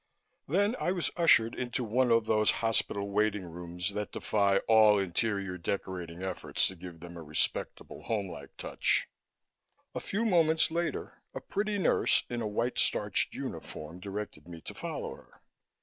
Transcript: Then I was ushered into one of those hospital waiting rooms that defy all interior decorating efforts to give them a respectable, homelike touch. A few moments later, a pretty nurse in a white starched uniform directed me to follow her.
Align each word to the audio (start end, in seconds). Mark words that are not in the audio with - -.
Then 0.47 0.75
I 0.79 0.91
was 0.93 1.11
ushered 1.15 1.53
into 1.53 1.83
one 1.83 2.09
of 2.11 2.25
those 2.25 2.49
hospital 2.65 3.11
waiting 3.11 3.43
rooms 3.43 3.93
that 3.93 4.11
defy 4.13 4.57
all 4.67 4.97
interior 4.97 5.59
decorating 5.59 6.23
efforts 6.23 6.65
to 6.69 6.75
give 6.75 7.01
them 7.01 7.17
a 7.17 7.21
respectable, 7.21 8.01
homelike 8.01 8.57
touch. 8.57 9.07
A 9.93 9.99
few 9.99 10.25
moments 10.25 10.71
later, 10.71 11.21
a 11.35 11.39
pretty 11.39 11.77
nurse 11.77 12.23
in 12.31 12.41
a 12.41 12.47
white 12.47 12.79
starched 12.79 13.35
uniform 13.35 13.99
directed 13.99 14.47
me 14.47 14.59
to 14.61 14.73
follow 14.73 15.15
her. 15.17 15.41